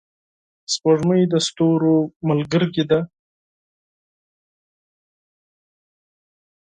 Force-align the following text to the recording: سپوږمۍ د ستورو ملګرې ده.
سپوږمۍ 0.73 1.23
د 1.31 1.35
ستورو 1.47 1.95
ملګرې 2.29 2.83
ده. 2.91 2.99